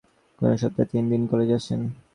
তিনি 0.03 0.39
কোনো 0.41 0.55
সপ্তাহে 0.61 0.87
দুই 0.91 0.91
দিন, 0.91 0.91
কোনো 0.91 0.91
সপ্তাহে 0.91 0.91
তিন 0.93 1.03
দিন 1.11 1.21
কলেজে 1.31 1.55
আসেন। 1.59 1.81